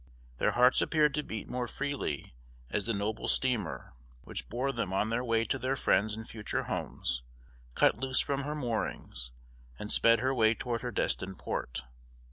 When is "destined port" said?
10.89-11.83